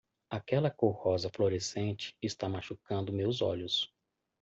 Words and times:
Aquela 0.31 0.71
cor 0.71 0.93
rosa 0.95 1.29
fluorescente 1.31 2.17
está 2.23 2.49
machucando 2.49 3.13
meus 3.13 3.39
olhos. 3.39 3.93